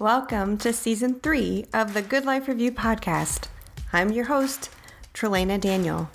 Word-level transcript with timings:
Welcome 0.00 0.56
to 0.60 0.72
season 0.72 1.20
three 1.20 1.66
of 1.74 1.92
the 1.92 2.00
Good 2.00 2.24
Life 2.24 2.48
Review 2.48 2.72
podcast. 2.72 3.48
I'm 3.92 4.10
your 4.10 4.24
host, 4.24 4.70
Trelana 5.12 5.60
Daniel. 5.60 6.08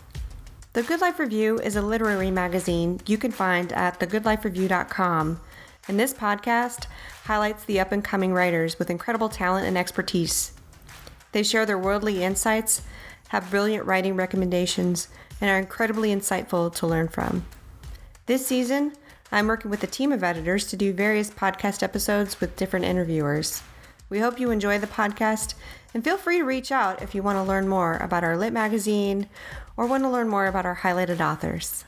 The 0.74 0.82
Good 0.82 1.02
Life 1.02 1.20
Review 1.20 1.60
is 1.60 1.76
a 1.76 1.84
literary 1.84 2.32
magazine 2.32 3.00
you 3.06 3.20
can 3.20 3.30
find 3.30 3.72
at 3.74 4.00
thegoodlifereview.com, 4.00 5.40
and 5.88 6.00
this 6.00 6.16
podcast 6.16 6.88
highlights 7.26 7.64
the 7.66 7.80
up 7.80 7.92
and 7.92 8.04
coming 8.04 8.34
writers 8.34 8.80
with 8.80 8.90
incredible 8.90 9.30
talent 9.30 9.68
and 9.68 9.78
expertise. 9.78 10.54
They 11.32 11.44
share 11.44 11.68
their 11.68 11.78
worldly 11.78 12.24
insights, 12.24 12.82
have 13.28 13.52
brilliant 13.52 13.86
writing 13.86 14.16
recommendations, 14.16 15.10
and 15.40 15.48
are 15.48 15.60
incredibly 15.60 16.10
insightful 16.10 16.74
to 16.74 16.88
learn 16.88 17.08
from. 17.08 17.46
This 18.26 18.48
season, 18.48 18.94
I'm 19.32 19.46
working 19.46 19.70
with 19.70 19.84
a 19.84 19.88
team 19.88 20.12
of 20.12 20.24
editors 20.24 20.66
to 20.70 20.76
do 20.76 20.92
various 20.92 21.30
podcast 21.30 21.84
episodes 21.84 22.42
with 22.42 22.56
different 22.56 22.86
interviewers. 22.86 23.62
We 24.08 24.20
hope 24.20 24.40
you 24.40 24.52
enjoy 24.52 24.78
the 24.78 24.86
podcast 24.86 25.56
and 25.94 26.04
feel 26.04 26.18
free 26.18 26.38
to 26.38 26.44
reach 26.44 26.72
out 26.72 27.02
if 27.02 27.16
you 27.16 27.24
want 27.24 27.38
to 27.38 27.44
learn 27.44 27.68
more 27.68 27.98
about 27.98 28.24
our 28.24 28.38
Lit 28.38 28.54
magazine 28.54 29.28
or 29.76 29.88
want 29.88 30.04
to 30.04 30.10
learn 30.10 30.30
more 30.30 30.46
about 30.46 30.66
our 30.66 30.76
highlighted 30.76 31.20
authors. 31.20 31.84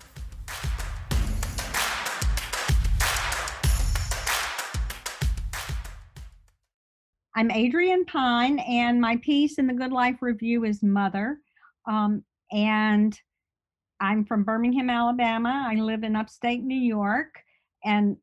I'm 7.35 7.51
Adrienne 7.51 8.05
Pine, 8.05 8.57
and 8.59 8.99
my 8.99 9.17
piece 9.17 9.59
in 9.59 9.67
the 9.67 9.73
Good 9.73 9.91
Life 9.91 10.17
Review 10.21 10.65
is 10.65 10.81
Mother. 10.81 11.37
Um, 11.87 12.23
and 12.51 13.15
I'm 13.99 14.25
from 14.25 14.43
Birmingham, 14.43 14.89
Alabama. 14.89 15.67
I 15.69 15.75
live 15.75 16.03
in 16.03 16.15
upstate 16.15 16.63
New 16.63 16.73
York. 16.73 17.35
And 17.85 18.17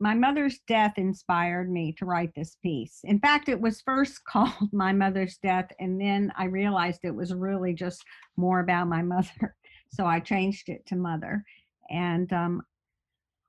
my 0.00 0.14
mother's 0.14 0.58
death 0.66 0.94
inspired 0.96 1.70
me 1.70 1.92
to 1.98 2.06
write 2.06 2.34
this 2.34 2.56
piece. 2.62 3.00
In 3.04 3.20
fact, 3.20 3.50
it 3.50 3.60
was 3.60 3.82
first 3.82 4.24
called 4.28 4.72
My 4.72 4.92
Mother's 4.92 5.38
Death, 5.42 5.70
and 5.78 6.00
then 6.00 6.32
I 6.36 6.44
realized 6.44 7.00
it 7.02 7.14
was 7.14 7.34
really 7.34 7.74
just 7.74 8.02
more 8.36 8.60
about 8.60 8.88
my 8.88 9.02
mother. 9.02 9.54
So 9.92 10.06
I 10.06 10.20
changed 10.20 10.68
it 10.68 10.86
to 10.86 10.94
Mother. 10.94 11.42
And 11.90 12.32
um, 12.32 12.62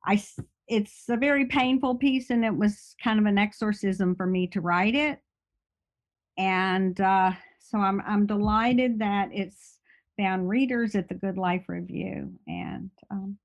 I, 0.08 0.20
it's 0.68 1.04
a 1.08 1.16
very 1.16 1.46
painful 1.46 1.98
piece, 1.98 2.32
and 2.32 2.44
it 2.44 2.56
was 2.56 2.96
kind 3.04 3.20
of 3.20 3.28
an 3.28 3.38
exorcism 3.38 4.16
for 4.16 4.26
me 4.26 4.48
to 4.48 4.60
write 4.60 4.96
it. 4.96 5.20
And 6.40 7.00
uh, 7.00 7.34
so 7.60 7.78
I'm 7.78 8.02
I'm 8.08 8.26
delighted 8.26 8.98
that 8.98 9.30
it's 9.32 9.78
found 10.18 10.50
readers 10.50 10.96
at 10.96 11.08
the 11.10 11.14
Good 11.14 11.38
Life 11.38 11.66
Review, 11.68 12.34
and 12.48 12.90
um, 13.12 13.38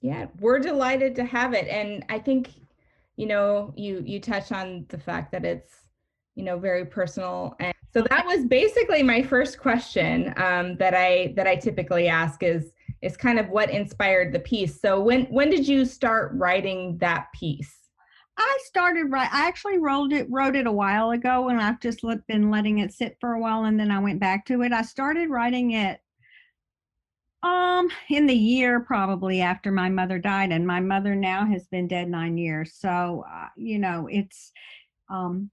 yeah, 0.00 0.26
we're 0.40 0.58
delighted 0.58 1.14
to 1.16 1.24
have 1.24 1.54
it. 1.54 1.68
And 1.68 2.04
I 2.08 2.18
think, 2.18 2.50
you 3.16 3.26
know, 3.26 3.72
you 3.76 4.02
you 4.06 4.20
touch 4.20 4.52
on 4.52 4.86
the 4.88 4.98
fact 4.98 5.32
that 5.32 5.44
it's, 5.44 5.72
you 6.34 6.44
know, 6.44 6.58
very 6.58 6.84
personal. 6.84 7.56
And 7.60 7.74
so 7.92 8.02
that 8.10 8.26
was 8.26 8.44
basically 8.44 9.02
my 9.02 9.22
first 9.22 9.58
question 9.58 10.32
um, 10.36 10.76
that 10.76 10.94
I 10.94 11.32
that 11.36 11.46
I 11.46 11.56
typically 11.56 12.08
ask 12.08 12.42
is 12.42 12.72
is 13.02 13.16
kind 13.16 13.38
of 13.38 13.48
what 13.48 13.70
inspired 13.70 14.32
the 14.32 14.40
piece. 14.40 14.80
So 14.80 15.00
when 15.00 15.24
when 15.26 15.50
did 15.50 15.66
you 15.66 15.84
start 15.84 16.32
writing 16.34 16.98
that 16.98 17.26
piece? 17.34 17.74
I 18.40 18.58
started 18.66 19.10
right. 19.10 19.28
I 19.32 19.48
actually 19.48 19.78
wrote 19.78 20.12
it 20.12 20.28
wrote 20.30 20.54
it 20.54 20.68
a 20.68 20.72
while 20.72 21.10
ago, 21.10 21.48
and 21.48 21.60
I've 21.60 21.80
just 21.80 22.04
been 22.28 22.50
letting 22.50 22.78
it 22.78 22.92
sit 22.92 23.16
for 23.20 23.32
a 23.32 23.40
while, 23.40 23.64
and 23.64 23.80
then 23.80 23.90
I 23.90 23.98
went 23.98 24.20
back 24.20 24.46
to 24.46 24.62
it. 24.62 24.72
I 24.72 24.82
started 24.82 25.28
writing 25.28 25.72
it 25.72 26.00
um, 27.42 27.88
in 28.10 28.26
the 28.26 28.34
year 28.34 28.80
probably 28.80 29.40
after 29.40 29.70
my 29.70 29.88
mother 29.88 30.18
died, 30.18 30.52
and 30.52 30.66
my 30.66 30.80
mother 30.80 31.14
now 31.14 31.46
has 31.46 31.66
been 31.68 31.86
dead 31.86 32.08
nine 32.08 32.36
years. 32.36 32.74
So, 32.74 33.24
uh, 33.32 33.48
you 33.56 33.78
know, 33.78 34.08
it's, 34.10 34.52
um, 35.10 35.50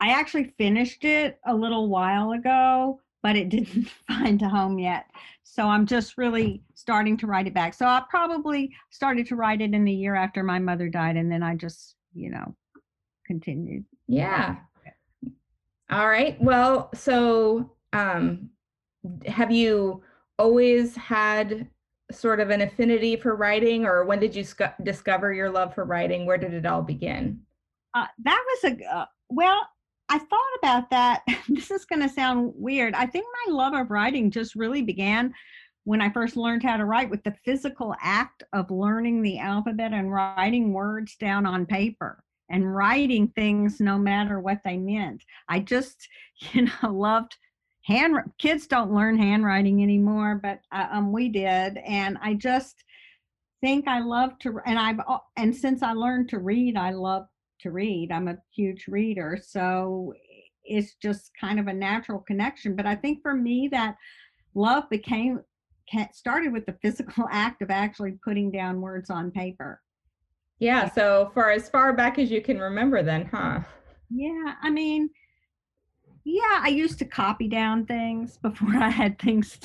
I 0.00 0.12
actually 0.12 0.54
finished 0.56 1.04
it 1.04 1.38
a 1.46 1.54
little 1.54 1.88
while 1.88 2.32
ago, 2.32 3.00
but 3.22 3.36
it 3.36 3.48
didn't 3.50 3.88
find 4.08 4.40
a 4.42 4.48
home 4.48 4.78
yet. 4.78 5.06
So 5.42 5.64
I'm 5.64 5.86
just 5.86 6.16
really 6.16 6.62
starting 6.74 7.16
to 7.18 7.26
write 7.26 7.48
it 7.48 7.54
back. 7.54 7.74
So 7.74 7.86
I 7.86 8.02
probably 8.08 8.72
started 8.90 9.26
to 9.26 9.36
write 9.36 9.60
it 9.60 9.74
in 9.74 9.84
the 9.84 9.92
year 9.92 10.14
after 10.14 10.44
my 10.44 10.60
mother 10.60 10.88
died, 10.88 11.16
and 11.16 11.30
then 11.30 11.42
I 11.42 11.56
just, 11.56 11.96
you 12.14 12.30
know, 12.30 12.54
continued. 13.26 13.84
Yeah. 14.06 14.56
All 15.90 16.08
right. 16.08 16.40
Well, 16.40 16.90
so 16.94 17.72
um, 17.92 18.50
have 19.26 19.50
you 19.50 20.02
always 20.40 20.96
had 20.96 21.68
sort 22.10 22.40
of 22.40 22.50
an 22.50 22.62
affinity 22.62 23.14
for 23.14 23.36
writing 23.36 23.84
or 23.84 24.04
when 24.04 24.18
did 24.18 24.34
you 24.34 24.42
sc- 24.42 24.76
discover 24.82 25.32
your 25.32 25.50
love 25.50 25.74
for 25.74 25.84
writing? 25.84 26.26
Where 26.26 26.38
did 26.38 26.54
it 26.54 26.66
all 26.66 26.82
begin? 26.82 27.40
Uh, 27.94 28.06
that 28.24 28.42
was 28.48 28.72
a 28.72 28.84
uh, 28.84 29.06
well 29.28 29.60
i 30.08 30.18
thought 30.18 30.58
about 30.62 30.90
that. 30.90 31.22
This 31.48 31.70
is 31.70 31.84
going 31.84 32.02
to 32.02 32.08
sound 32.08 32.52
weird. 32.56 32.94
I 32.94 33.06
think 33.06 33.26
my 33.46 33.52
love 33.52 33.74
of 33.74 33.90
writing 33.90 34.30
just 34.30 34.54
really 34.54 34.82
began 34.82 35.34
when 35.84 36.00
i 36.02 36.10
first 36.10 36.36
learned 36.36 36.62
how 36.62 36.76
to 36.76 36.84
write 36.84 37.10
with 37.10 37.22
the 37.24 37.34
physical 37.44 37.94
act 38.00 38.42
of 38.52 38.70
learning 38.70 39.22
the 39.22 39.38
alphabet 39.38 39.92
and 39.92 40.12
writing 40.12 40.72
words 40.72 41.16
down 41.16 41.46
on 41.46 41.64
paper 41.66 42.22
and 42.50 42.74
writing 42.74 43.28
things 43.28 43.80
no 43.80 43.96
matter 43.96 44.40
what 44.40 44.60
they 44.64 44.76
meant. 44.76 45.22
I 45.48 45.60
just 45.60 46.08
you 46.52 46.62
know 46.62 46.90
loved 46.90 47.36
hand 47.90 48.16
kids 48.38 48.66
don't 48.66 48.92
learn 48.92 49.18
handwriting 49.18 49.82
anymore 49.82 50.38
but 50.42 50.60
uh, 50.72 50.86
um, 50.92 51.12
we 51.12 51.28
did 51.28 51.78
and 51.78 52.16
i 52.22 52.34
just 52.34 52.84
think 53.60 53.88
i 53.88 53.98
love 53.98 54.38
to 54.38 54.60
and 54.66 54.78
i've 54.78 55.00
and 55.36 55.54
since 55.54 55.82
i 55.82 55.92
learned 55.92 56.28
to 56.28 56.38
read 56.38 56.76
i 56.76 56.90
love 56.90 57.26
to 57.60 57.70
read. 57.70 58.10
I'm 58.10 58.28
a 58.28 58.38
huge 58.54 58.86
reader 58.88 59.38
so 59.40 60.14
it's 60.64 60.94
just 60.94 61.30
kind 61.38 61.60
of 61.60 61.66
a 61.66 61.72
natural 61.72 62.20
connection 62.20 62.74
but 62.74 62.86
i 62.86 62.94
think 62.94 63.22
for 63.22 63.34
me 63.34 63.68
that 63.68 63.96
love 64.54 64.88
became 64.90 65.40
started 66.12 66.52
with 66.52 66.64
the 66.66 66.76
physical 66.80 67.26
act 67.30 67.62
of 67.62 67.70
actually 67.70 68.12
putting 68.24 68.50
down 68.50 68.80
words 68.80 69.10
on 69.10 69.30
paper. 69.30 69.80
Yeah 70.58 70.88
so 70.88 71.30
for 71.34 71.50
as 71.50 71.68
far 71.68 71.92
back 71.92 72.18
as 72.18 72.30
you 72.30 72.40
can 72.40 72.58
remember 72.58 73.02
then 73.02 73.26
huh? 73.26 73.60
Yeah 74.10 74.54
i 74.62 74.70
mean 74.70 75.10
yeah, 76.24 76.60
I 76.60 76.68
used 76.68 76.98
to 76.98 77.04
copy 77.04 77.48
down 77.48 77.86
things 77.86 78.38
before 78.38 78.74
I 78.76 78.90
had 78.90 79.18
things 79.18 79.58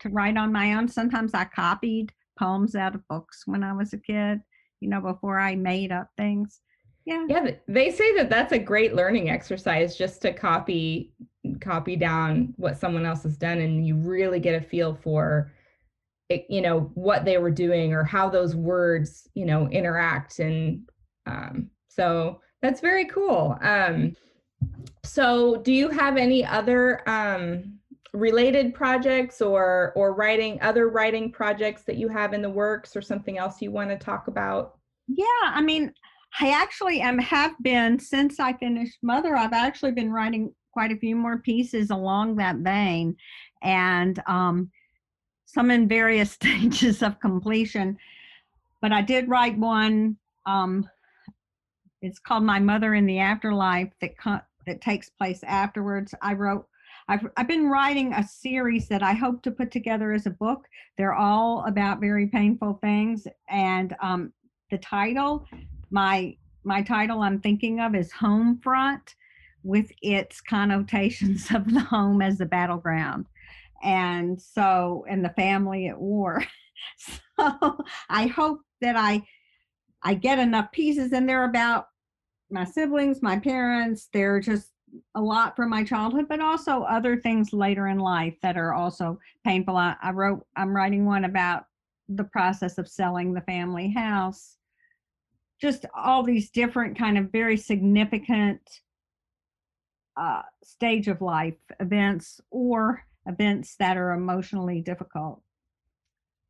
to 0.00 0.08
write 0.08 0.36
on 0.36 0.52
my 0.52 0.74
own. 0.74 0.88
Sometimes 0.88 1.34
I 1.34 1.44
copied 1.44 2.12
poems 2.38 2.74
out 2.74 2.94
of 2.94 3.06
books 3.08 3.42
when 3.46 3.62
I 3.62 3.72
was 3.72 3.92
a 3.92 3.98
kid, 3.98 4.40
you 4.80 4.88
know, 4.88 5.00
before 5.00 5.38
I 5.38 5.54
made 5.54 5.92
up 5.92 6.08
things. 6.16 6.60
Yeah. 7.06 7.26
Yeah, 7.28 7.50
they 7.66 7.90
say 7.90 8.14
that 8.16 8.30
that's 8.30 8.52
a 8.52 8.58
great 8.58 8.94
learning 8.94 9.30
exercise 9.30 9.96
just 9.96 10.22
to 10.22 10.32
copy 10.32 11.12
copy 11.60 11.96
down 11.96 12.52
what 12.56 12.78
someone 12.78 13.06
else 13.06 13.22
has 13.22 13.36
done 13.36 13.58
and 13.58 13.86
you 13.86 13.96
really 13.96 14.38
get 14.38 14.54
a 14.54 14.64
feel 14.64 14.94
for 14.94 15.50
it, 16.28 16.46
you 16.48 16.60
know, 16.60 16.90
what 16.94 17.24
they 17.24 17.38
were 17.38 17.50
doing 17.50 17.92
or 17.94 18.04
how 18.04 18.28
those 18.28 18.54
words, 18.54 19.26
you 19.34 19.46
know, 19.46 19.66
interact 19.68 20.38
and 20.38 20.88
um 21.26 21.70
so 21.88 22.40
that's 22.62 22.80
very 22.80 23.06
cool. 23.06 23.58
Um 23.62 24.14
so 25.04 25.56
do 25.56 25.72
you 25.72 25.88
have 25.88 26.16
any 26.16 26.44
other 26.44 27.08
um, 27.08 27.78
related 28.12 28.74
projects 28.74 29.40
or 29.40 29.92
or 29.96 30.14
writing 30.14 30.60
other 30.62 30.88
writing 30.88 31.30
projects 31.30 31.82
that 31.84 31.96
you 31.96 32.08
have 32.08 32.32
in 32.32 32.42
the 32.42 32.50
works 32.50 32.96
or 32.96 33.02
something 33.02 33.38
else 33.38 33.62
you 33.62 33.70
want 33.70 33.90
to 33.90 33.96
talk 33.96 34.28
about? 34.28 34.78
Yeah 35.08 35.24
i 35.42 35.60
mean 35.60 35.92
i 36.40 36.50
actually 36.50 37.00
am 37.00 37.18
have 37.18 37.52
been 37.62 37.98
since 37.98 38.38
i 38.38 38.52
finished 38.52 38.98
mother 39.02 39.36
i've 39.36 39.52
actually 39.52 39.92
been 39.92 40.12
writing 40.12 40.52
quite 40.72 40.92
a 40.92 40.96
few 40.96 41.16
more 41.16 41.38
pieces 41.38 41.90
along 41.90 42.36
that 42.36 42.56
vein. 42.56 43.16
And 43.62 44.22
um, 44.26 44.70
some 45.46 45.70
in 45.70 45.88
various 45.88 46.30
stages 46.40 47.02
of 47.02 47.20
completion. 47.20 47.96
But 48.80 48.92
i 48.92 49.02
did 49.02 49.28
write 49.28 49.58
one 49.58 50.16
um, 50.46 50.88
it's 52.02 52.18
called 52.18 52.44
my 52.44 52.58
mother 52.58 52.94
in 52.94 53.04
the 53.04 53.18
afterlife 53.18 53.92
that 54.00 54.16
that 54.66 54.80
takes 54.80 55.08
place 55.08 55.42
afterwards. 55.44 56.14
I 56.22 56.34
wrote 56.34 56.66
I've, 57.08 57.26
I've 57.36 57.48
been 57.48 57.68
writing 57.68 58.12
a 58.12 58.26
series 58.26 58.86
that 58.86 59.02
I 59.02 59.14
hope 59.14 59.42
to 59.42 59.50
put 59.50 59.72
together 59.72 60.12
as 60.12 60.26
a 60.26 60.30
book. 60.30 60.66
They're 60.96 61.14
all 61.14 61.64
about 61.66 62.00
very 62.00 62.28
painful 62.28 62.78
things. 62.80 63.26
And 63.48 63.96
um, 64.00 64.32
the 64.70 64.78
title, 64.78 65.44
my 65.90 66.36
my 66.62 66.82
title 66.82 67.22
I'm 67.22 67.40
thinking 67.40 67.80
of 67.80 67.94
is 67.94 68.12
Home 68.12 68.60
Front, 68.62 69.16
with 69.64 69.90
its 70.02 70.40
connotations 70.40 71.48
of 71.54 71.72
the 71.72 71.80
home 71.80 72.22
as 72.22 72.38
the 72.38 72.46
battleground, 72.46 73.26
and 73.82 74.40
so 74.40 75.04
and 75.08 75.24
the 75.24 75.30
family 75.30 75.88
at 75.88 75.98
war. 75.98 76.44
so 76.98 77.78
I 78.08 78.26
hope 78.26 78.60
that 78.80 78.96
I 78.96 79.22
I 80.02 80.14
get 80.14 80.38
enough 80.38 80.70
pieces, 80.72 81.12
and 81.12 81.28
they're 81.28 81.44
about 81.44 81.86
my 82.50 82.64
siblings, 82.64 83.22
my 83.22 83.38
parents. 83.38 84.08
They're 84.12 84.40
just 84.40 84.72
a 85.14 85.20
lot 85.20 85.56
from 85.56 85.70
my 85.70 85.84
childhood, 85.84 86.26
but 86.28 86.40
also 86.40 86.82
other 86.82 87.16
things 87.16 87.52
later 87.52 87.88
in 87.88 87.98
life 87.98 88.34
that 88.42 88.56
are 88.56 88.74
also 88.74 89.18
painful. 89.44 89.76
I, 89.76 89.96
I 90.02 90.10
wrote, 90.10 90.44
I'm 90.56 90.74
writing 90.74 91.06
one 91.06 91.24
about 91.24 91.64
the 92.08 92.24
process 92.24 92.78
of 92.78 92.88
selling 92.88 93.32
the 93.32 93.40
family 93.42 93.92
house 93.92 94.56
just 95.60 95.84
all 95.94 96.22
these 96.22 96.50
different 96.50 96.98
kind 96.98 97.18
of 97.18 97.30
very 97.30 97.56
significant 97.56 98.60
uh, 100.16 100.42
stage 100.64 101.06
of 101.08 101.20
life 101.20 101.58
events 101.78 102.40
or 102.50 103.04
events 103.26 103.76
that 103.78 103.96
are 103.96 104.12
emotionally 104.12 104.80
difficult. 104.80 105.42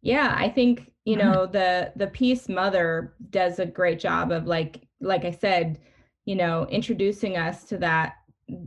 Yeah, 0.02 0.34
I 0.36 0.48
think, 0.48 0.92
you 1.04 1.16
know, 1.16 1.46
the 1.52 1.92
the 1.96 2.06
peace 2.06 2.48
mother 2.48 3.14
does 3.30 3.58
a 3.58 3.66
great 3.66 3.98
job 3.98 4.30
of 4.30 4.46
like 4.46 4.86
like 5.00 5.24
I 5.24 5.30
said, 5.30 5.80
you 6.24 6.36
know, 6.36 6.66
introducing 6.66 7.36
us 7.36 7.64
to 7.64 7.78
that 7.78 8.14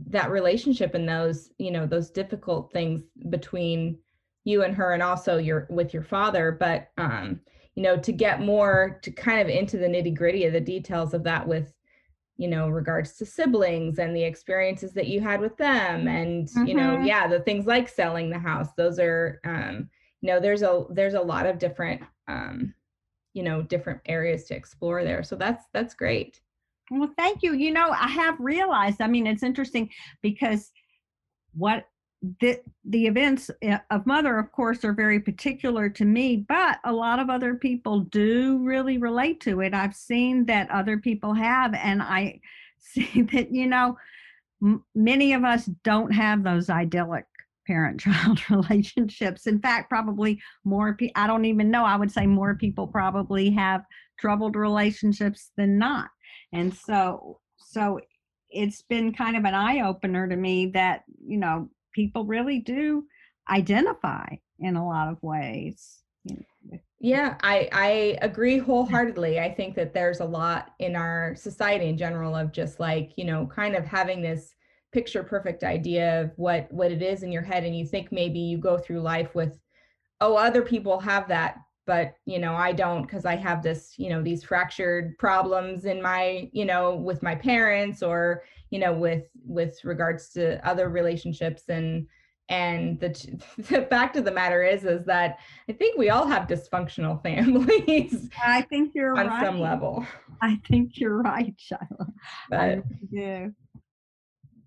that 0.08 0.30
relationship 0.30 0.94
and 0.94 1.06
those, 1.06 1.50
you 1.58 1.70
know, 1.70 1.86
those 1.86 2.10
difficult 2.10 2.72
things 2.72 3.02
between 3.28 3.98
you 4.44 4.62
and 4.62 4.74
her 4.74 4.92
and 4.92 5.02
also 5.02 5.38
your 5.38 5.66
with 5.70 5.92
your 5.92 6.02
father, 6.02 6.52
but 6.52 6.88
um, 6.98 7.40
you 7.74 7.82
know, 7.82 7.96
to 7.98 8.12
get 8.12 8.40
more 8.40 8.98
to 9.02 9.10
kind 9.10 9.40
of 9.40 9.48
into 9.48 9.76
the 9.76 9.86
nitty-gritty 9.86 10.44
of 10.44 10.52
the 10.52 10.60
details 10.60 11.14
of 11.14 11.22
that 11.24 11.46
with 11.46 11.72
you 12.36 12.48
know 12.48 12.68
regards 12.68 13.16
to 13.16 13.26
siblings 13.26 13.98
and 13.98 14.14
the 14.14 14.22
experiences 14.22 14.92
that 14.92 15.06
you 15.06 15.20
had 15.20 15.40
with 15.40 15.56
them 15.56 16.08
and 16.08 16.48
mm-hmm. 16.48 16.66
you 16.66 16.74
know 16.74 16.96
mm-hmm. 16.96 17.04
yeah 17.04 17.26
the 17.26 17.40
things 17.40 17.66
like 17.66 17.88
selling 17.88 18.28
the 18.28 18.38
house 18.38 18.68
those 18.76 18.98
are 18.98 19.40
um 19.44 19.88
you 20.20 20.28
know 20.28 20.40
there's 20.40 20.62
a 20.62 20.84
there's 20.90 21.14
a 21.14 21.20
lot 21.20 21.46
of 21.46 21.58
different 21.58 22.02
um 22.28 22.74
you 23.34 23.42
know 23.42 23.62
different 23.62 24.00
areas 24.06 24.44
to 24.44 24.54
explore 24.56 25.04
there. 25.04 25.22
So 25.22 25.36
that's 25.36 25.64
that's 25.72 25.94
great. 25.94 26.40
Well 26.90 27.10
thank 27.16 27.42
you. 27.42 27.54
You 27.54 27.72
know 27.72 27.90
i 27.90 28.08
have 28.08 28.38
realized 28.40 29.00
i 29.00 29.06
mean 29.06 29.26
it's 29.26 29.42
interesting 29.42 29.90
because 30.22 30.70
what 31.54 31.86
the 32.40 32.60
the 32.84 33.06
events 33.06 33.50
eh, 33.62 33.78
of 33.90 34.06
mother 34.06 34.38
of 34.38 34.50
course 34.52 34.84
are 34.84 34.94
very 34.94 35.20
particular 35.20 35.88
to 35.90 36.04
me 36.04 36.36
but 36.36 36.78
a 36.84 36.92
lot 36.92 37.18
of 37.18 37.28
other 37.28 37.54
people 37.54 38.00
do 38.00 38.58
really 38.64 38.96
relate 38.98 39.40
to 39.40 39.60
it. 39.60 39.74
I've 39.74 39.94
seen 39.94 40.46
that 40.46 40.70
other 40.70 40.98
people 40.98 41.34
have 41.34 41.74
and 41.74 42.02
i 42.02 42.40
see 42.78 43.22
that 43.32 43.52
you 43.52 43.66
know 43.66 43.96
m- 44.62 44.84
many 44.94 45.32
of 45.32 45.44
us 45.44 45.66
don't 45.82 46.12
have 46.12 46.42
those 46.42 46.68
idyllic 46.70 47.26
parent 47.66 48.00
child 48.00 48.38
relationships 48.50 49.46
in 49.46 49.60
fact 49.60 49.88
probably 49.88 50.40
more 50.64 50.96
i 51.14 51.26
don't 51.26 51.44
even 51.44 51.70
know 51.70 51.84
i 51.84 51.96
would 51.96 52.10
say 52.10 52.26
more 52.26 52.54
people 52.54 52.86
probably 52.86 53.50
have 53.50 53.82
troubled 54.18 54.56
relationships 54.56 55.50
than 55.56 55.78
not 55.78 56.08
and 56.52 56.74
so 56.74 57.38
so 57.56 57.98
it's 58.50 58.82
been 58.82 59.12
kind 59.12 59.36
of 59.36 59.44
an 59.44 59.54
eye 59.54 59.80
opener 59.80 60.28
to 60.28 60.36
me 60.36 60.66
that 60.66 61.02
you 61.26 61.38
know 61.38 61.68
people 61.94 62.24
really 62.24 62.60
do 62.60 63.04
identify 63.50 64.26
in 64.58 64.76
a 64.76 64.86
lot 64.86 65.08
of 65.08 65.22
ways. 65.22 66.00
Yeah, 67.00 67.36
I, 67.42 67.68
I 67.72 68.18
agree 68.22 68.58
wholeheartedly. 68.58 69.38
I 69.38 69.52
think 69.52 69.74
that 69.74 69.92
there's 69.92 70.20
a 70.20 70.24
lot 70.24 70.70
in 70.78 70.96
our 70.96 71.34
society 71.36 71.86
in 71.86 71.98
general 71.98 72.34
of 72.34 72.50
just 72.50 72.80
like, 72.80 73.12
you 73.16 73.26
know, 73.26 73.46
kind 73.46 73.76
of 73.76 73.84
having 73.84 74.22
this 74.22 74.54
picture 74.94 75.24
perfect 75.24 75.64
idea 75.64 76.22
of 76.22 76.30
what 76.36 76.72
what 76.72 76.92
it 76.92 77.02
is 77.02 77.24
in 77.24 77.32
your 77.32 77.42
head 77.42 77.64
and 77.64 77.76
you 77.76 77.84
think 77.84 78.12
maybe 78.12 78.38
you 78.38 78.56
go 78.56 78.78
through 78.78 79.00
life 79.00 79.34
with 79.34 79.58
oh 80.20 80.36
other 80.36 80.62
people 80.62 81.00
have 81.00 81.26
that 81.26 81.56
but 81.84 82.14
you 82.26 82.38
know 82.38 82.54
i 82.54 82.70
don't 82.70 83.02
because 83.02 83.24
i 83.24 83.34
have 83.34 83.60
this 83.60 83.94
you 83.98 84.08
know 84.08 84.22
these 84.22 84.44
fractured 84.44 85.18
problems 85.18 85.84
in 85.84 86.00
my 86.00 86.48
you 86.52 86.64
know 86.64 86.94
with 86.94 87.24
my 87.24 87.34
parents 87.34 88.04
or 88.04 88.44
you 88.70 88.78
know 88.78 88.92
with 88.92 89.24
with 89.44 89.84
regards 89.84 90.28
to 90.28 90.64
other 90.66 90.88
relationships 90.88 91.64
and 91.68 92.06
and 92.48 93.00
the 93.00 93.08
the 93.58 93.82
fact 93.86 94.16
of 94.16 94.24
the 94.24 94.30
matter 94.30 94.62
is 94.62 94.84
is 94.84 95.04
that 95.06 95.38
i 95.68 95.72
think 95.72 95.98
we 95.98 96.10
all 96.10 96.26
have 96.26 96.46
dysfunctional 96.46 97.20
families 97.28 98.28
i 98.46 98.62
think 98.62 98.94
you're 98.94 99.18
on 99.18 99.26
right. 99.26 99.44
some 99.44 99.58
level 99.58 100.06
i 100.40 100.56
think 100.68 101.00
you're 101.00 101.20
right 101.20 101.56
Shyla. 101.58 102.12
but 102.48 102.78
yeah 103.10 103.48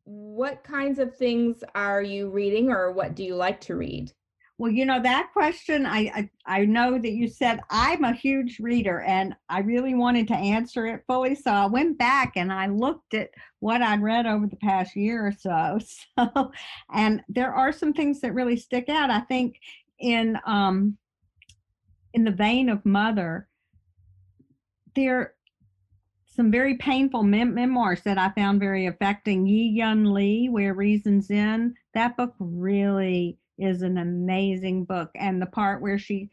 what 0.10 0.64
kinds 0.64 1.00
of 1.00 1.16
things 1.16 1.64
are 1.76 2.02
you 2.02 2.30
reading 2.30 2.70
or 2.70 2.92
what 2.94 3.14
do 3.14 3.24
you 3.24 3.36
like 3.36 3.60
to 3.60 3.76
read 3.76 4.12
well, 4.60 4.72
you 4.72 4.86
know 4.88 5.00
that 5.04 5.30
question. 5.34 5.86
I, 5.86 6.30
I 6.48 6.60
I 6.62 6.66
know 6.66 6.98
that 6.98 7.12
you 7.12 7.28
said 7.28 7.60
I'm 7.70 8.04
a 8.04 8.14
huge 8.14 8.60
reader, 8.60 9.02
and 9.02 9.36
I 9.50 9.60
really 9.60 9.94
wanted 9.94 10.28
to 10.30 10.36
answer 10.36 10.88
it 10.88 11.04
fully. 11.06 11.36
So 11.36 11.52
I 11.52 11.68
went 11.68 12.00
back 12.00 12.34
and 12.38 12.52
I 12.52 12.66
looked 12.66 13.14
at 13.14 13.30
what 13.60 13.84
I'd 13.84 14.02
read 14.02 14.26
over 14.26 14.48
the 14.48 14.56
past 14.56 14.96
year 14.96 15.28
or 15.28 15.32
so. 15.32 15.80
So, 16.18 16.52
and 16.92 17.22
there 17.30 17.54
are 17.54 17.72
some 17.72 17.94
things 17.94 18.22
that 18.22 18.34
really 18.34 18.58
stick 18.58 18.90
out. 18.90 19.12
I 19.12 19.20
think 19.22 19.60
in 20.00 20.40
um 20.48 20.98
in 22.14 22.24
the 22.24 22.32
vein 22.32 22.70
of 22.70 22.84
Mother, 22.84 23.48
there 24.96 25.36
some 26.38 26.52
very 26.52 26.76
painful 26.76 27.24
mem- 27.24 27.56
memoirs 27.56 28.02
that 28.04 28.20
I 28.20 28.30
found 28.30 28.60
very 28.60 28.86
affecting. 28.86 29.48
Yiyun 29.48 30.14
Li, 30.14 30.48
Where 30.50 30.76
Reasons 30.76 31.32
End. 31.32 31.76
That 31.96 32.16
book 32.16 32.36
really 32.40 33.40
is 33.58 33.82
an 33.82 33.98
amazing 33.98 34.86
book. 34.86 35.10
And 35.16 35.42
the 35.42 35.48
part 35.48 35.82
where 35.82 35.98
she, 35.98 36.30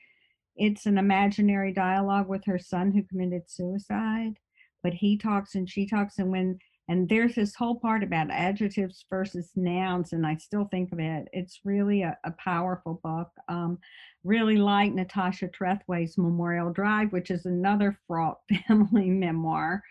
it's 0.57 0.85
an 0.85 0.99
imaginary 0.99 1.73
dialogue 1.73 2.29
with 2.29 2.45
her 2.45 2.59
son 2.59 2.93
who 2.93 3.03
committed 3.03 3.49
suicide, 3.49 4.35
but 4.83 4.93
he 4.93 5.17
talks 5.17 5.55
and 5.55 5.69
she 5.69 5.87
talks. 5.87 6.19
And 6.19 6.31
when, 6.31 6.59
and 6.89 7.09
there's 7.09 7.35
this 7.35 7.55
whole 7.55 7.79
part 7.79 8.03
about 8.03 8.31
adjectives 8.31 9.05
versus 9.09 9.51
nouns, 9.57 10.13
and 10.13 10.27
I 10.27 10.37
still 10.37 10.67
think 10.71 10.93
of 10.93 10.99
it. 10.99 11.29
It's 11.33 11.61
really 11.65 12.03
a, 12.03 12.17
a 12.25 12.33
powerful 12.33 13.01
book. 13.03 13.31
Um, 13.49 13.79
really 14.23 14.57
like 14.57 14.93
Natasha 14.93 15.49
Trethewey's 15.49 16.19
Memorial 16.19 16.73
Drive, 16.73 17.13
which 17.13 17.31
is 17.31 17.47
another 17.47 17.99
fraught 18.07 18.39
family 18.69 19.09
memoir. 19.09 19.83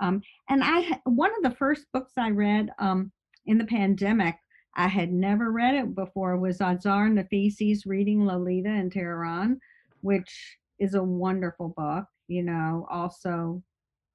Um, 0.00 0.22
and 0.48 0.62
I, 0.64 1.00
one 1.04 1.30
of 1.36 1.42
the 1.42 1.56
first 1.56 1.86
books 1.92 2.12
I 2.18 2.30
read 2.30 2.70
um, 2.78 3.12
in 3.46 3.58
the 3.58 3.64
pandemic 3.64 4.36
I 4.74 4.88
had 4.88 5.12
never 5.12 5.52
read 5.52 5.74
it 5.74 5.94
before 5.94 6.36
was 6.38 6.60
Azar 6.60 7.08
Nafisi's 7.08 7.84
Reading 7.84 8.24
Lolita 8.24 8.70
in 8.70 8.90
Tehran, 8.90 9.60
which 10.00 10.58
is 10.78 10.94
a 10.94 11.02
wonderful 11.02 11.74
book, 11.76 12.06
you 12.28 12.42
know, 12.42 12.86
also 12.90 13.62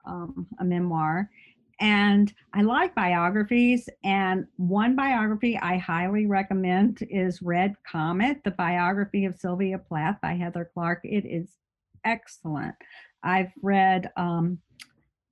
um, 0.05 0.47
a 0.59 0.65
memoir. 0.65 1.29
And 1.79 2.33
I 2.53 2.63
like 2.63 2.95
biographies. 2.95 3.87
And 4.03 4.45
one 4.57 4.95
biography 4.95 5.57
I 5.59 5.77
highly 5.77 6.25
recommend 6.25 6.99
is 7.09 7.41
Red 7.41 7.75
Comet, 7.89 8.43
the 8.43 8.51
biography 8.51 9.25
of 9.25 9.37
Sylvia 9.37 9.77
Plath 9.77 10.17
by 10.21 10.33
Heather 10.33 10.69
Clark. 10.73 11.01
It 11.03 11.25
is 11.25 11.57
excellent. 12.03 12.75
I've 13.23 13.51
read 13.61 14.09
um, 14.17 14.59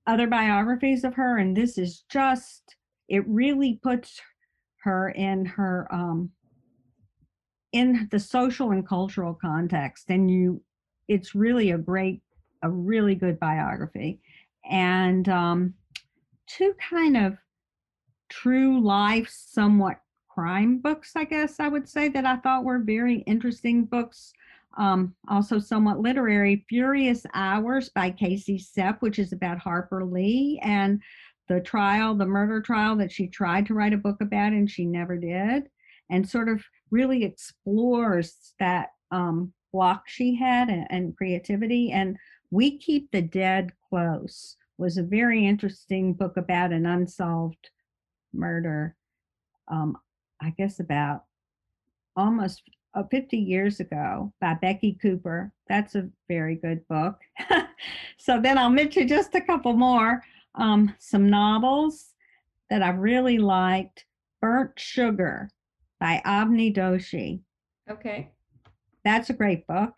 other 0.06 0.26
biographies 0.26 1.02
of 1.02 1.14
her, 1.14 1.38
and 1.38 1.56
this 1.56 1.78
is 1.78 2.04
just, 2.10 2.76
it 3.08 3.26
really 3.26 3.80
puts 3.82 4.20
her 4.86 5.10
in 5.10 5.44
her 5.44 5.92
um, 5.92 6.30
in 7.72 8.08
the 8.10 8.18
social 8.20 8.70
and 8.70 8.86
cultural 8.86 9.34
context 9.34 10.06
and 10.08 10.30
you 10.30 10.62
it's 11.08 11.34
really 11.34 11.72
a 11.72 11.78
great 11.78 12.22
a 12.62 12.70
really 12.70 13.14
good 13.14 13.38
biography 13.38 14.20
and 14.70 15.28
um, 15.28 15.74
two 16.46 16.74
kind 16.90 17.16
of 17.16 17.36
true 18.28 18.80
life 18.80 19.28
somewhat 19.28 20.00
crime 20.28 20.78
books 20.78 21.12
i 21.16 21.24
guess 21.24 21.60
i 21.60 21.68
would 21.68 21.88
say 21.88 22.08
that 22.08 22.26
i 22.26 22.36
thought 22.36 22.64
were 22.64 22.78
very 22.78 23.18
interesting 23.20 23.84
books 23.84 24.32
um, 24.78 25.14
also 25.28 25.58
somewhat 25.58 26.00
literary 26.00 26.66
furious 26.68 27.24
hours 27.32 27.88
by 27.88 28.10
Casey 28.10 28.58
Cep 28.58 29.00
which 29.00 29.18
is 29.18 29.32
about 29.32 29.56
harper 29.56 30.04
lee 30.04 30.60
and 30.62 31.00
the 31.48 31.60
trial, 31.60 32.14
the 32.14 32.26
murder 32.26 32.60
trial 32.60 32.96
that 32.96 33.12
she 33.12 33.28
tried 33.28 33.66
to 33.66 33.74
write 33.74 33.92
a 33.92 33.98
book 33.98 34.20
about 34.20 34.52
and 34.52 34.70
she 34.70 34.84
never 34.84 35.16
did, 35.16 35.68
and 36.10 36.28
sort 36.28 36.48
of 36.48 36.62
really 36.90 37.24
explores 37.24 38.54
that 38.58 38.90
um, 39.10 39.52
block 39.72 40.02
she 40.06 40.34
had 40.34 40.68
and, 40.68 40.86
and 40.90 41.16
creativity. 41.16 41.92
And 41.92 42.16
We 42.50 42.78
Keep 42.78 43.10
the 43.12 43.22
Dead 43.22 43.72
Close 43.88 44.56
was 44.78 44.98
a 44.98 45.02
very 45.02 45.46
interesting 45.46 46.12
book 46.12 46.36
about 46.36 46.72
an 46.72 46.86
unsolved 46.86 47.70
murder, 48.32 48.94
um, 49.68 49.96
I 50.40 50.50
guess 50.50 50.80
about 50.80 51.24
almost 52.16 52.62
uh, 52.94 53.02
50 53.10 53.36
years 53.36 53.80
ago 53.80 54.32
by 54.40 54.54
Becky 54.54 54.98
Cooper. 55.00 55.52
That's 55.68 55.94
a 55.94 56.08
very 56.28 56.56
good 56.56 56.86
book. 56.88 57.18
so 58.18 58.40
then 58.40 58.58
I'll 58.58 58.70
mention 58.70 59.08
just 59.08 59.34
a 59.34 59.40
couple 59.40 59.74
more 59.74 60.22
um, 60.54 60.94
some 60.98 61.28
novels 61.28 62.14
that 62.70 62.82
I 62.82 62.90
really 62.90 63.38
liked. 63.38 64.04
Burnt 64.40 64.78
Sugar 64.78 65.50
by 65.98 66.22
Avni 66.24 66.74
Doshi. 66.74 67.40
Okay. 67.90 68.30
That's 69.04 69.30
a 69.30 69.34
great 69.34 69.66
book. 69.66 69.92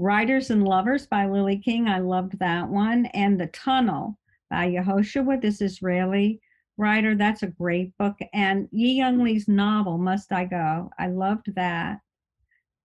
Writers 0.00 0.50
and 0.50 0.64
Lovers 0.64 1.06
by 1.06 1.26
Lily 1.26 1.58
King. 1.58 1.88
I 1.88 1.98
loved 1.98 2.38
that 2.38 2.68
one. 2.68 3.06
And 3.06 3.38
The 3.38 3.48
Tunnel 3.48 4.18
by 4.48 4.70
Yehoshua, 4.70 5.40
this 5.40 5.60
Israeli 5.60 6.40
writer. 6.78 7.14
That's 7.14 7.42
a 7.42 7.48
great 7.48 7.96
book. 7.98 8.16
And 8.32 8.68
Yiyun 8.74 9.22
Li's 9.22 9.46
novel, 9.46 9.98
Must 9.98 10.32
I 10.32 10.46
Go? 10.46 10.90
I 10.98 11.08
loved 11.08 11.54
that. 11.54 11.98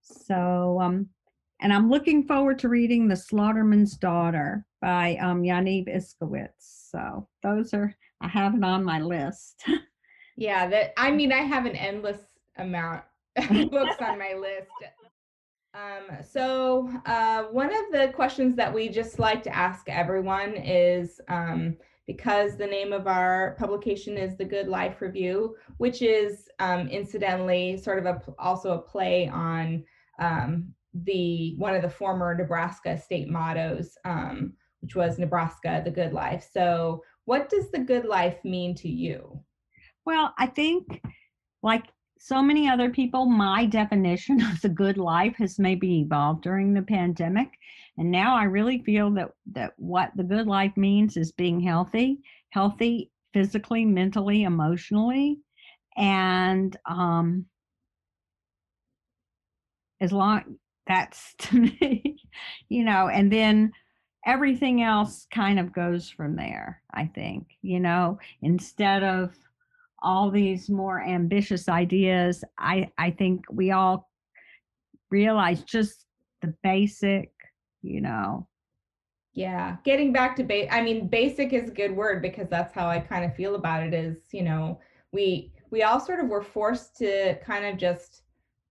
So 0.02 0.78
um, 0.80 1.08
and 1.60 1.72
I'm 1.72 1.88
looking 1.88 2.26
forward 2.26 2.58
to 2.60 2.68
reading 2.68 3.08
The 3.08 3.16
Slaughterman's 3.16 3.96
Daughter 3.96 4.64
by 4.82 5.16
um, 5.16 5.42
Yaniv 5.42 5.88
Iczkovits. 5.88 6.90
So 6.90 7.26
those 7.42 7.72
are, 7.72 7.94
I 8.20 8.28
have 8.28 8.54
it 8.54 8.62
on 8.62 8.84
my 8.84 9.00
list. 9.00 9.64
yeah, 10.36 10.68
that 10.68 10.92
I 10.98 11.10
mean, 11.10 11.32
I 11.32 11.42
have 11.42 11.64
an 11.64 11.76
endless 11.76 12.20
amount 12.58 13.04
of 13.36 13.48
books 13.70 13.96
on 14.00 14.18
my 14.18 14.34
list. 14.34 14.68
Um, 15.76 16.16
so 16.24 16.90
uh, 17.04 17.44
one 17.44 17.68
of 17.68 17.92
the 17.92 18.10
questions 18.14 18.56
that 18.56 18.72
we 18.72 18.88
just 18.88 19.18
like 19.18 19.42
to 19.42 19.54
ask 19.54 19.88
everyone 19.90 20.54
is 20.54 21.20
um, 21.28 21.76
because 22.06 22.56
the 22.56 22.66
name 22.66 22.94
of 22.94 23.06
our 23.06 23.56
publication 23.58 24.16
is 24.16 24.36
the 24.36 24.44
Good 24.44 24.68
Life 24.68 25.02
Review, 25.02 25.54
which 25.76 26.00
is 26.00 26.48
um, 26.60 26.88
incidentally 26.88 27.76
sort 27.76 27.98
of 27.98 28.06
a, 28.06 28.22
also 28.38 28.72
a 28.72 28.78
play 28.78 29.28
on 29.28 29.84
um, 30.18 30.72
the 30.94 31.54
one 31.58 31.74
of 31.74 31.82
the 31.82 31.90
former 31.90 32.34
Nebraska 32.34 32.98
state 32.98 33.28
mottos, 33.28 33.98
um, 34.06 34.54
which 34.80 34.96
was 34.96 35.18
Nebraska, 35.18 35.82
the 35.84 35.90
Good 35.90 36.14
Life. 36.14 36.48
So, 36.50 37.02
what 37.26 37.50
does 37.50 37.70
the 37.70 37.80
Good 37.80 38.06
Life 38.06 38.42
mean 38.44 38.74
to 38.76 38.88
you? 38.88 39.38
Well, 40.06 40.32
I 40.38 40.46
think 40.46 41.02
like 41.62 41.86
so 42.18 42.42
many 42.42 42.68
other 42.68 42.90
people, 42.90 43.26
my 43.26 43.66
definition 43.66 44.40
of 44.52 44.60
the 44.60 44.68
good 44.68 44.98
life 44.98 45.36
has 45.36 45.58
maybe 45.58 46.00
evolved 46.00 46.42
during 46.42 46.74
the 46.74 46.82
pandemic. 46.82 47.50
And 47.98 48.10
now 48.10 48.36
I 48.36 48.44
really 48.44 48.82
feel 48.82 49.10
that 49.12 49.30
that 49.52 49.72
what 49.76 50.10
the 50.16 50.24
good 50.24 50.46
life 50.46 50.76
means 50.76 51.16
is 51.16 51.32
being 51.32 51.60
healthy, 51.60 52.18
healthy 52.50 53.10
physically, 53.32 53.84
mentally, 53.84 54.44
emotionally, 54.44 55.38
and 55.96 56.76
um, 56.86 57.46
as 60.00 60.12
long 60.12 60.58
that's 60.86 61.34
to 61.38 61.60
me, 61.60 62.18
you 62.68 62.84
know, 62.84 63.08
and 63.08 63.32
then 63.32 63.72
everything 64.26 64.82
else 64.82 65.26
kind 65.32 65.58
of 65.58 65.72
goes 65.72 66.10
from 66.10 66.36
there. 66.36 66.82
I 66.92 67.06
think, 67.06 67.46
you 67.62 67.80
know, 67.80 68.18
instead 68.42 69.02
of 69.02 69.34
all 70.02 70.30
these 70.30 70.68
more 70.68 71.02
ambitious 71.02 71.68
ideas, 71.68 72.44
I 72.58 72.90
I 72.98 73.10
think 73.10 73.44
we 73.50 73.70
all 73.70 74.10
realize 75.10 75.62
just 75.62 76.06
the 76.42 76.54
basic 76.62 77.30
you 77.82 78.00
know. 78.00 78.48
Yeah, 79.32 79.76
getting 79.84 80.12
back 80.12 80.36
to 80.36 80.44
base 80.44 80.68
I 80.70 80.82
mean 80.82 81.08
basic 81.08 81.52
is 81.52 81.70
a 81.70 81.74
good 81.74 81.94
word 81.94 82.22
because 82.22 82.48
that's 82.48 82.74
how 82.74 82.88
I 82.88 83.00
kind 83.00 83.24
of 83.24 83.36
feel 83.36 83.54
about 83.54 83.82
it 83.82 83.94
is, 83.94 84.18
you 84.32 84.42
know, 84.42 84.80
we 85.12 85.52
we 85.70 85.82
all 85.82 86.00
sort 86.00 86.20
of 86.20 86.28
were 86.28 86.42
forced 86.42 86.96
to 86.98 87.36
kind 87.44 87.64
of 87.64 87.76
just 87.76 88.22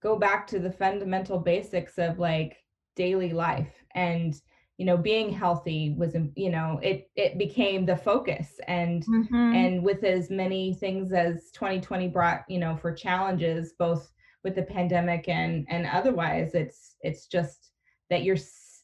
go 0.01 0.17
back 0.17 0.47
to 0.47 0.59
the 0.59 0.71
fundamental 0.71 1.39
basics 1.39 1.97
of 1.97 2.19
like 2.19 2.57
daily 2.95 3.31
life 3.31 3.73
and 3.93 4.41
you 4.77 4.85
know 4.85 4.97
being 4.97 5.31
healthy 5.31 5.95
was 5.97 6.15
you 6.35 6.49
know 6.49 6.79
it 6.83 7.09
it 7.15 7.37
became 7.37 7.85
the 7.85 7.95
focus 7.95 8.59
and 8.67 9.05
mm-hmm. 9.05 9.55
and 9.55 9.83
with 9.83 10.03
as 10.03 10.29
many 10.29 10.73
things 10.73 11.13
as 11.13 11.49
2020 11.51 12.09
brought 12.09 12.43
you 12.49 12.59
know 12.59 12.75
for 12.75 12.93
challenges 12.93 13.73
both 13.79 14.11
with 14.43 14.55
the 14.55 14.63
pandemic 14.63 15.27
and 15.29 15.65
and 15.69 15.87
otherwise 15.87 16.53
it's 16.53 16.95
it's 17.01 17.27
just 17.27 17.71
that 18.09 18.23
you're 18.23 18.37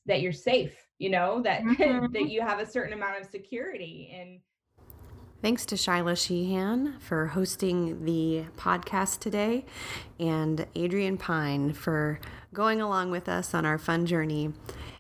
that 0.06 0.22
you're 0.22 0.32
safe 0.32 0.76
you 0.98 1.10
know 1.10 1.42
that 1.42 1.62
mm-hmm. 1.64 2.12
that 2.14 2.30
you 2.30 2.42
have 2.42 2.60
a 2.60 2.66
certain 2.66 2.94
amount 2.94 3.20
of 3.20 3.30
security 3.30 4.16
and 4.18 4.40
Thanks 5.42 5.66
to 5.66 5.76
Shyla 5.76 6.14
Shehan 6.14 7.02
for 7.02 7.28
hosting 7.28 8.06
the 8.06 8.46
podcast 8.58 9.18
today, 9.18 9.66
and 10.20 10.68
Adrienne 10.78 11.18
Pine 11.18 11.74
for 11.74 12.20
going 12.54 12.80
along 12.80 13.10
with 13.10 13.28
us 13.28 13.56
on 13.56 13.66
our 13.66 13.80
fun 13.80 14.06
journey. 14.06 14.54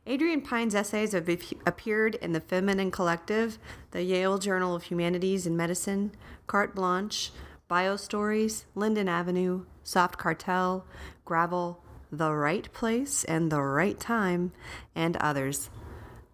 Adrienne 0.07 0.41
Pine's 0.41 0.73
essays 0.73 1.11
have 1.11 1.29
appeared 1.67 2.15
in 2.15 2.31
the 2.31 2.39
Feminine 2.39 2.89
Collective, 2.89 3.59
the 3.91 4.01
Yale 4.01 4.39
Journal 4.39 4.73
of 4.73 4.85
Humanities 4.85 5.45
and 5.45 5.55
Medicine, 5.55 6.11
Carte 6.47 6.73
Blanche, 6.73 7.31
Bio 7.67 7.95
Stories, 7.95 8.65
Linden 8.73 9.07
Avenue, 9.07 9.65
Soft 9.83 10.17
Cartel, 10.17 10.87
Gravel, 11.23 11.83
the 12.11 12.31
Write 12.33 12.73
Place 12.73 13.23
and 13.25 13.51
the 13.51 13.61
Write 13.61 13.99
Time, 13.99 14.53
and 14.95 15.17
others. 15.17 15.69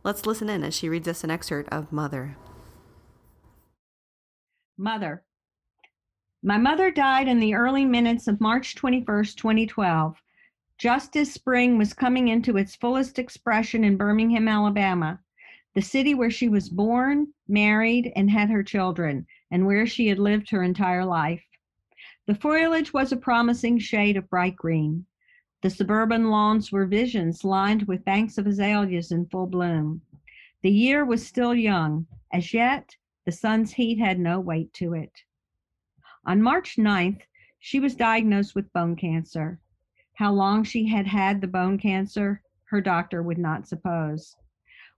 Let's 0.06 0.26
listen 0.26 0.48
in 0.48 0.64
as 0.64 0.74
she 0.74 0.88
reads 0.88 1.10
us 1.10 1.26
an 1.26 1.30
excerpt 1.30 1.68
of 1.74 1.92
Mother. 1.92 2.38
Mother. 4.80 5.24
My 6.44 6.60
mother 6.60 6.92
died 6.92 7.28
in 7.28 7.40
the 7.40 7.56
early 7.56 7.84
minutes 7.84 8.28
of 8.28 8.40
March 8.40 8.76
21st, 8.76 9.36
2012, 9.36 10.22
just 10.78 11.16
as 11.16 11.34
spring 11.34 11.80
was 11.80 11.96
coming 11.96 12.28
into 12.28 12.58
its 12.58 12.76
fullest 12.76 13.18
expression 13.18 13.84
in 13.84 13.98
Birmingham, 13.98 14.48
Alabama, 14.48 15.20
the 15.74 15.82
city 15.82 16.14
where 16.14 16.30
she 16.30 16.48
was 16.48 16.70
born, 16.70 17.34
married, 17.48 18.12
and 18.16 18.30
had 18.30 18.52
her 18.52 18.62
children, 18.62 19.26
and 19.50 19.66
where 19.66 19.88
she 19.88 20.08
had 20.08 20.20
lived 20.20 20.52
her 20.52 20.62
entire 20.62 21.06
life. 21.06 21.44
The 22.28 22.36
foliage 22.36 22.94
was 22.94 23.12
a 23.12 23.18
promising 23.18 23.80
shade 23.80 24.16
of 24.16 24.30
bright 24.30 24.56
green. 24.56 25.08
The 25.62 25.72
suburban 25.72 26.30
lawns 26.30 26.72
were 26.72 26.86
visions 26.86 27.44
lined 27.44 27.84
with 27.88 28.06
banks 28.06 28.38
of 28.38 28.46
azaleas 28.46 29.12
in 29.12 29.26
full 29.26 29.48
bloom. 29.48 30.04
The 30.62 30.70
year 30.70 31.04
was 31.04 31.26
still 31.26 31.56
young. 31.56 32.06
As 32.32 32.54
yet, 32.54 32.96
the 33.28 33.32
sun's 33.34 33.74
heat 33.74 34.00
had 34.00 34.18
no 34.18 34.40
weight 34.40 34.72
to 34.72 34.94
it. 34.94 35.12
On 36.26 36.42
March 36.42 36.78
9th, 36.78 37.24
she 37.60 37.78
was 37.78 37.94
diagnosed 37.94 38.56
with 38.56 38.72
bone 38.72 38.96
cancer. 38.96 39.60
How 40.14 40.32
long 40.32 40.64
she 40.64 40.88
had 40.88 41.06
had 41.06 41.42
the 41.42 41.48
bone 41.48 41.78
cancer, 41.78 42.42
her 42.70 42.80
doctor 42.80 43.22
would 43.22 43.38
not 43.38 43.68
suppose. 43.68 44.38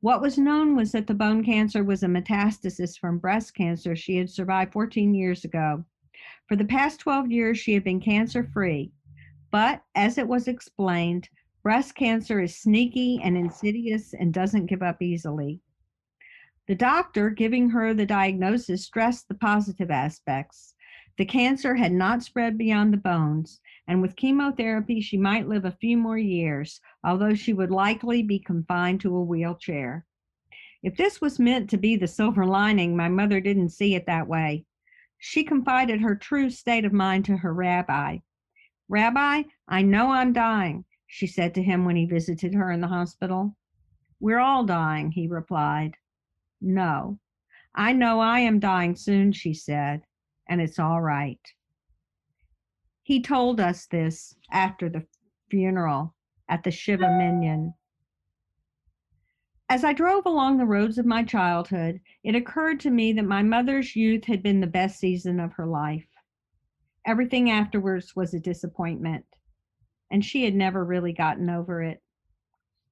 What 0.01 0.21
was 0.21 0.37
known 0.37 0.75
was 0.75 0.91
that 0.91 1.07
the 1.07 1.15
bone 1.15 1.43
cancer 1.43 1.83
was 1.83 2.03
a 2.03 2.07
metastasis 2.07 2.99
from 2.99 3.17
breast 3.17 3.55
cancer 3.55 3.95
she 3.95 4.17
had 4.17 4.29
survived 4.29 4.73
14 4.73 5.15
years 5.15 5.43
ago. 5.43 5.83
For 6.47 6.55
the 6.55 6.65
past 6.65 6.99
12 6.99 7.31
years, 7.31 7.57
she 7.57 7.73
had 7.73 7.83
been 7.83 7.99
cancer 7.99 8.43
free, 8.43 8.91
but 9.49 9.81
as 9.95 10.19
it 10.19 10.27
was 10.27 10.47
explained, 10.47 11.29
breast 11.63 11.95
cancer 11.95 12.39
is 12.39 12.55
sneaky 12.55 13.19
and 13.23 13.35
insidious 13.35 14.13
and 14.13 14.31
doesn't 14.31 14.67
give 14.67 14.83
up 14.83 15.01
easily. 15.01 15.61
The 16.69 16.75
doctor 16.75 17.31
giving 17.31 17.71
her 17.71 17.95
the 17.95 18.05
diagnosis 18.05 18.85
stressed 18.85 19.27
the 19.27 19.33
positive 19.33 19.89
aspects. 19.89 20.75
The 21.17 21.25
cancer 21.25 21.73
had 21.73 21.91
not 21.91 22.21
spread 22.21 22.59
beyond 22.59 22.93
the 22.93 22.97
bones, 22.97 23.59
and 23.87 24.03
with 24.03 24.15
chemotherapy, 24.15 25.01
she 25.01 25.17
might 25.17 25.47
live 25.47 25.65
a 25.65 25.71
few 25.81 25.97
more 25.97 26.19
years, 26.19 26.79
although 27.03 27.33
she 27.33 27.53
would 27.53 27.71
likely 27.71 28.21
be 28.21 28.37
confined 28.37 29.01
to 29.01 29.15
a 29.15 29.23
wheelchair. 29.23 30.05
If 30.83 30.95
this 30.95 31.19
was 31.19 31.39
meant 31.39 31.71
to 31.71 31.77
be 31.77 31.95
the 31.95 32.05
silver 32.05 32.45
lining, 32.45 32.95
my 32.95 33.09
mother 33.09 33.41
didn't 33.41 33.69
see 33.69 33.95
it 33.95 34.05
that 34.05 34.27
way. 34.27 34.63
She 35.17 35.43
confided 35.43 36.01
her 36.01 36.15
true 36.15 36.51
state 36.51 36.85
of 36.85 36.93
mind 36.93 37.25
to 37.25 37.37
her 37.37 37.51
rabbi. 37.51 38.19
Rabbi, 38.87 39.41
I 39.67 39.81
know 39.81 40.11
I'm 40.11 40.33
dying, 40.33 40.85
she 41.07 41.25
said 41.25 41.55
to 41.55 41.63
him 41.63 41.83
when 41.83 41.95
he 41.95 42.05
visited 42.05 42.53
her 42.53 42.69
in 42.69 42.79
the 42.79 42.87
hospital. 42.89 43.57
We're 44.19 44.37
all 44.37 44.65
dying, 44.65 45.09
he 45.09 45.27
replied. 45.27 45.95
No, 46.61 47.19
I 47.73 47.93
know 47.93 48.19
I 48.19 48.39
am 48.39 48.59
dying 48.59 48.95
soon, 48.95 49.31
she 49.31 49.53
said, 49.53 50.01
and 50.47 50.59
it's 50.59 50.79
all 50.79 51.01
right. 51.01 51.39
He 53.03 53.21
told 53.21 53.59
us 53.59 53.85
this 53.87 54.35
after 54.51 54.89
the 54.89 55.05
funeral 55.49 56.15
at 56.47 56.63
the 56.63 56.71
Shiva 56.71 57.09
Minyan. 57.17 57.73
As 59.69 59.83
I 59.83 59.93
drove 59.93 60.25
along 60.25 60.57
the 60.57 60.65
roads 60.65 60.97
of 60.97 61.05
my 61.05 61.23
childhood, 61.23 62.01
it 62.23 62.35
occurred 62.35 62.79
to 62.81 62.89
me 62.89 63.13
that 63.13 63.25
my 63.25 63.43
mother's 63.43 63.95
youth 63.95 64.25
had 64.25 64.41
been 64.41 64.59
the 64.59 64.67
best 64.67 64.99
season 64.99 65.39
of 65.39 65.53
her 65.53 65.67
life. 65.67 66.07
Everything 67.05 67.51
afterwards 67.51 68.15
was 68.15 68.33
a 68.33 68.39
disappointment, 68.39 69.25
and 70.11 70.25
she 70.25 70.43
had 70.43 70.55
never 70.55 70.83
really 70.83 71.13
gotten 71.13 71.49
over 71.49 71.83
it. 71.83 72.01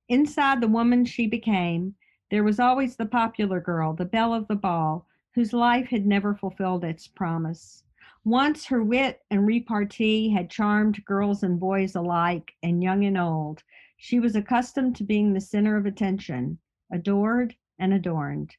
Inside 0.08 0.62
the 0.62 0.68
woman 0.68 1.04
she 1.04 1.28
became, 1.28 1.96
there 2.30 2.44
was 2.44 2.60
always 2.60 2.96
the 2.96 3.06
popular 3.06 3.60
girl, 3.62 3.94
the 3.94 4.06
belle 4.06 4.34
of 4.34 4.48
the 4.48 4.56
ball, 4.56 5.08
whose 5.34 5.54
life 5.54 5.88
had 5.88 6.06
never 6.06 6.36
fulfilled 6.36 6.84
its 6.84 7.08
promise. 7.08 7.84
Once 8.26 8.66
her 8.66 8.84
wit 8.84 9.24
and 9.32 9.48
repartee 9.48 10.30
had 10.30 10.50
charmed 10.50 11.06
girls 11.06 11.44
and 11.44 11.60
boys 11.60 11.96
alike, 11.96 12.54
and 12.62 12.84
young 12.84 13.06
and 13.06 13.18
old. 13.18 13.64
She 13.96 14.20
was 14.20 14.36
accustomed 14.36 14.96
to 14.98 15.04
being 15.04 15.34
the 15.34 15.40
center 15.40 15.78
of 15.78 15.86
attention, 15.86 16.60
adored 16.92 17.56
and 17.80 17.94
adorned. 17.94 18.58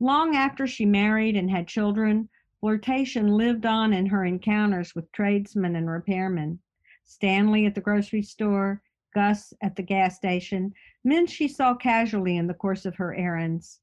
Long 0.00 0.34
after 0.34 0.66
she 0.66 0.84
married 0.84 1.36
and 1.36 1.50
had 1.50 1.68
children, 1.68 2.28
Flirtation 2.60 3.28
lived 3.28 3.64
on 3.64 3.92
in 3.92 4.06
her 4.06 4.24
encounters 4.24 4.94
with 4.94 5.12
tradesmen 5.12 5.76
and 5.76 5.88
repairmen. 5.88 6.58
Stanley 7.04 7.66
at 7.66 7.74
the 7.76 7.80
grocery 7.80 8.22
store, 8.22 8.82
Gus 9.14 9.52
at 9.60 9.76
the 9.76 9.82
gas 9.82 10.16
station, 10.16 10.74
men 11.04 11.26
she 11.26 11.48
saw 11.48 11.74
casually 11.74 12.36
in 12.36 12.46
the 12.46 12.54
course 12.54 12.84
of 12.84 12.96
her 12.96 13.14
errands. 13.14 13.80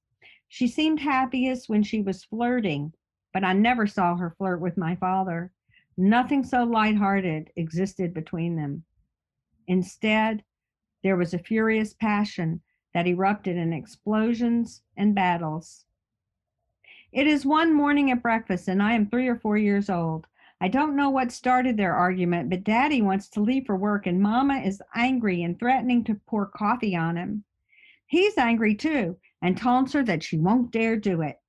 She 0.47 0.67
seemed 0.67 0.99
happiest 0.99 1.69
when 1.69 1.83
she 1.83 2.01
was 2.01 2.23
flirting, 2.23 2.93
but 3.33 3.43
I 3.43 3.53
never 3.53 3.87
saw 3.87 4.15
her 4.15 4.35
flirt 4.37 4.61
with 4.61 4.77
my 4.77 4.95
father. 4.95 5.51
Nothing 5.97 6.43
so 6.43 6.63
light-hearted 6.63 7.51
existed 7.55 8.13
between 8.13 8.55
them. 8.55 8.83
Instead, 9.67 10.43
There 11.05 11.15
was 11.15 11.35
a 11.35 11.39
furious 11.39 11.93
passion 11.93 12.61
that 12.95 13.05
erupted 13.05 13.57
in 13.57 13.73
explosions 13.73 14.81
and 14.97 15.13
battles. 15.13 15.85
It 17.11 17.27
is 17.27 17.45
one 17.45 17.75
morning 17.75 18.09
at 18.09 18.23
breakfast, 18.23 18.67
and 18.67 18.81
I 18.81 18.93
am 18.93 19.07
three 19.07 19.27
or 19.27 19.35
four 19.35 19.55
years 19.55 19.87
old. 19.87 20.25
I 20.65 20.67
don't 20.67 20.95
know 20.95 21.11
what 21.11 21.31
started 21.31 21.77
their 21.77 21.93
argument, 21.93 22.49
but 22.49 22.63
Daddy 22.63 22.99
wants 22.99 23.29
to 23.29 23.39
leave 23.39 23.67
for 23.67 23.75
work, 23.75 24.07
and 24.07 24.19
Mama 24.19 24.55
is 24.55 24.81
angry 24.95 25.43
and 25.43 25.59
threatening 25.59 26.03
to 26.05 26.19
pour 26.25 26.47
coffee 26.47 26.95
on 26.95 27.17
him. 27.17 27.43
He's 28.07 28.35
angry 28.35 28.73
too 28.73 29.15
and 29.43 29.55
taunts 29.55 29.93
her 29.93 30.01
that 30.05 30.23
she 30.23 30.39
won't 30.39 30.71
dare 30.71 30.97
do 30.97 31.21
it. 31.21 31.39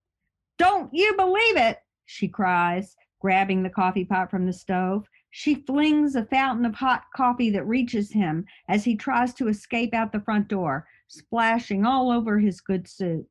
Don't 0.58 0.92
you 0.92 1.16
believe 1.16 1.56
it? 1.56 1.78
she 2.04 2.28
cries, 2.28 2.94
grabbing 3.18 3.62
the 3.62 3.70
coffee 3.70 4.04
pot 4.04 4.30
from 4.30 4.44
the 4.44 4.52
stove. 4.52 5.08
She 5.30 5.54
flings 5.54 6.14
a 6.14 6.26
fountain 6.26 6.66
of 6.66 6.74
hot 6.74 7.04
coffee 7.14 7.48
that 7.52 7.66
reaches 7.66 8.12
him 8.12 8.44
as 8.68 8.84
he 8.84 8.96
tries 8.96 9.32
to 9.36 9.48
escape 9.48 9.94
out 9.94 10.12
the 10.12 10.20
front 10.20 10.46
door, 10.48 10.86
splashing 11.08 11.86
all 11.86 12.10
over 12.10 12.38
his 12.38 12.60
good 12.60 12.86
suit. 12.86 13.26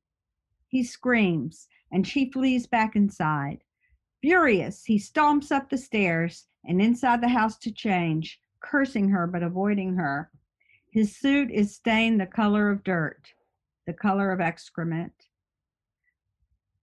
He 0.68 0.84
screams, 0.84 1.68
and 1.92 2.08
she 2.08 2.32
flees 2.32 2.66
back 2.66 2.96
inside. 2.96 3.64
Furious, 4.26 4.86
he 4.86 4.98
stomps 4.98 5.52
up 5.52 5.70
the 5.70 5.78
stairs 5.78 6.48
and 6.64 6.82
inside 6.82 7.22
the 7.22 7.28
house 7.28 7.60
to 7.60 7.72
change, 7.72 8.42
cursing 8.60 9.10
her 9.10 9.28
but 9.28 9.44
avoiding 9.44 9.94
her. 9.98 10.32
His 10.90 11.16
suit 11.16 11.52
is 11.52 11.76
stained 11.76 12.20
the 12.20 12.26
color 12.26 12.72
of 12.72 12.84
dirt, 12.84 13.36
the 13.86 13.94
color 13.94 14.32
of 14.32 14.42
excrement. 14.42 15.28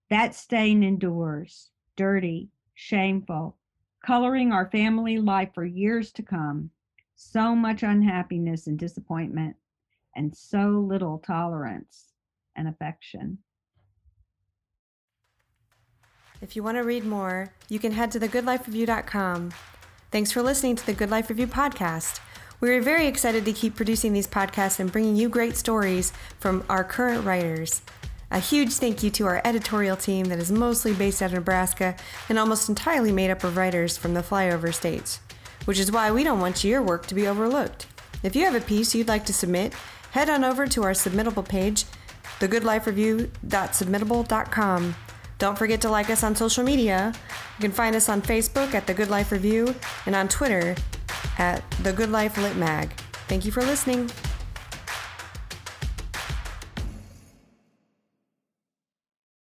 That 0.08 0.36
stain 0.36 0.84
endures, 0.84 1.70
dirty, 1.96 2.48
shameful, 2.74 3.56
coloring 4.06 4.52
our 4.52 4.70
family 4.70 5.18
life 5.18 5.50
for 5.52 5.64
years 5.64 6.12
to 6.12 6.22
come. 6.22 6.70
So 7.16 7.56
much 7.56 7.82
unhappiness 7.82 8.68
and 8.68 8.78
disappointment, 8.78 9.56
and 10.14 10.32
so 10.32 10.68
little 10.68 11.18
tolerance 11.18 12.12
and 12.54 12.68
affection. 12.68 13.38
If 16.42 16.56
you 16.56 16.64
want 16.64 16.76
to 16.76 16.82
read 16.82 17.04
more, 17.04 17.52
you 17.68 17.78
can 17.78 17.92
head 17.92 18.10
to 18.10 18.18
thegoodlifereview.com. 18.18 19.52
Thanks 20.10 20.32
for 20.32 20.42
listening 20.42 20.74
to 20.74 20.84
the 20.84 20.92
Good 20.92 21.08
Life 21.08 21.30
Review 21.30 21.46
podcast. 21.46 22.18
We 22.58 22.74
are 22.74 22.82
very 22.82 23.06
excited 23.06 23.44
to 23.44 23.52
keep 23.52 23.76
producing 23.76 24.12
these 24.12 24.26
podcasts 24.26 24.80
and 24.80 24.90
bringing 24.90 25.14
you 25.14 25.28
great 25.28 25.56
stories 25.56 26.12
from 26.40 26.64
our 26.68 26.82
current 26.82 27.24
writers. 27.24 27.82
A 28.32 28.40
huge 28.40 28.72
thank 28.72 29.04
you 29.04 29.10
to 29.10 29.26
our 29.26 29.40
editorial 29.44 29.96
team 29.96 30.24
that 30.26 30.40
is 30.40 30.50
mostly 30.50 30.92
based 30.92 31.22
out 31.22 31.26
of 31.26 31.34
Nebraska 31.34 31.94
and 32.28 32.40
almost 32.40 32.68
entirely 32.68 33.12
made 33.12 33.30
up 33.30 33.44
of 33.44 33.56
writers 33.56 33.96
from 33.96 34.14
the 34.14 34.20
flyover 34.20 34.74
states, 34.74 35.20
which 35.66 35.78
is 35.78 35.92
why 35.92 36.10
we 36.10 36.24
don't 36.24 36.40
want 36.40 36.64
your 36.64 36.82
work 36.82 37.06
to 37.06 37.14
be 37.14 37.28
overlooked. 37.28 37.86
If 38.24 38.34
you 38.34 38.44
have 38.46 38.56
a 38.56 38.60
piece 38.60 38.96
you'd 38.96 39.06
like 39.06 39.26
to 39.26 39.32
submit, 39.32 39.74
head 40.10 40.28
on 40.28 40.42
over 40.42 40.66
to 40.66 40.82
our 40.82 40.90
submittable 40.90 41.48
page, 41.48 41.84
thegoodlifereview.submittable.com. 42.40 44.94
Don't 45.42 45.58
forget 45.58 45.80
to 45.80 45.90
like 45.90 46.08
us 46.08 46.22
on 46.22 46.36
social 46.36 46.62
media. 46.62 47.12
You 47.58 47.62
can 47.62 47.72
find 47.72 47.96
us 47.96 48.08
on 48.08 48.22
Facebook 48.22 48.74
at 48.74 48.86
The 48.86 48.94
Good 48.94 49.10
Life 49.10 49.32
Review 49.32 49.74
and 50.06 50.14
on 50.14 50.28
Twitter 50.28 50.76
at 51.36 51.68
The 51.82 51.92
Good 51.92 52.10
Life 52.10 52.38
Lit 52.38 52.54
Mag. 52.54 52.92
Thank 53.26 53.44
you 53.44 53.50
for 53.50 53.60
listening. 53.62 54.08